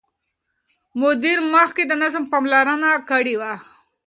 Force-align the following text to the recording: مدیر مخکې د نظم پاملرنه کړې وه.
مدیر 1.01 1.39
مخکې 1.53 1.83
د 1.87 1.91
نظم 2.03 2.23
پاملرنه 2.31 2.91
کړې 3.09 3.35
وه. 3.41 3.53